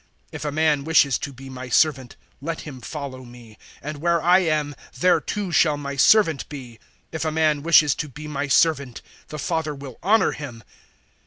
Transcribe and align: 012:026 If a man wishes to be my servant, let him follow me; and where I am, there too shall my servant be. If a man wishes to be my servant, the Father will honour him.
012:026 0.01 0.07
If 0.31 0.45
a 0.45 0.51
man 0.51 0.83
wishes 0.83 1.17
to 1.19 1.31
be 1.33 1.47
my 1.51 1.69
servant, 1.69 2.15
let 2.41 2.61
him 2.61 2.81
follow 2.81 3.23
me; 3.23 3.59
and 3.83 3.97
where 3.97 4.19
I 4.19 4.39
am, 4.39 4.73
there 4.99 5.21
too 5.21 5.51
shall 5.51 5.77
my 5.77 5.95
servant 5.95 6.49
be. 6.49 6.79
If 7.11 7.23
a 7.23 7.31
man 7.31 7.61
wishes 7.61 7.93
to 7.97 8.09
be 8.09 8.27
my 8.27 8.47
servant, 8.47 9.03
the 9.27 9.37
Father 9.37 9.75
will 9.75 9.99
honour 10.01 10.31
him. 10.31 10.63